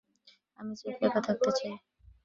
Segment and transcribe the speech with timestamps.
[0.59, 1.73] আমি স্রেফ একা থাকতে চাই।